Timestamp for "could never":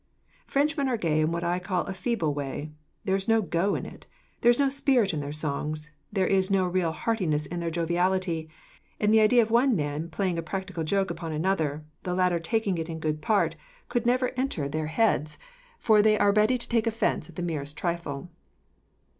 13.89-14.29